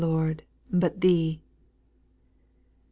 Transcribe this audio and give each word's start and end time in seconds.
Lord, 0.01 0.41
but 0.71 1.01
Thee. 1.01 1.35
2. 1.43 1.43